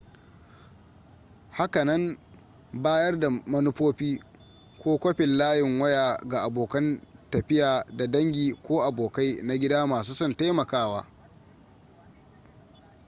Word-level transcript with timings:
hakanan 1.51 2.17
bayar 2.73 3.19
da 3.19 3.29
manufofi 3.29 4.21
/ 4.49 4.79
kwafin 4.79 5.37
layin 5.37 5.79
waya 5.81 6.19
ga 6.27 6.39
abokan 6.43 7.01
tafiya 7.31 7.85
da 7.97 8.07
dangi 8.07 8.53
ko 8.53 8.81
abokai 8.83 9.41
na 9.43 9.57
gida 9.57 9.87
masu 9.87 10.13
son 10.15 10.35
taimakawa 10.37 11.05